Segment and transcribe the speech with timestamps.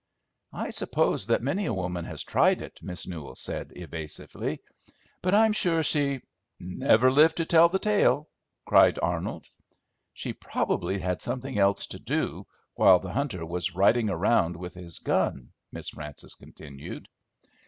[0.55, 4.59] "I suppose that many a woman has tried it," Miss Newell said evasively,
[5.21, 6.21] "but I'm sure she"
[6.59, 8.27] "Never lived to tell the tale?"
[8.65, 9.45] cried Arnold.
[10.15, 14.97] "She probably had something else to do, while the hunter was riding around with his
[14.97, 17.07] gun," Miss Frances continued.